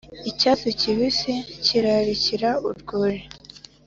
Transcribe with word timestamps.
icyatsi 0.29 0.67
kibisi 0.79 1.33
kirarikira 1.65 2.49
urwuri, 2.69 3.21